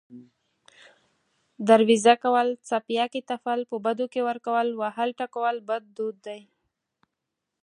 [1.67, 6.41] دروېزه کول، څپياکې تپل، په بدو کې ورکول، وهل، ټکول بد دود دی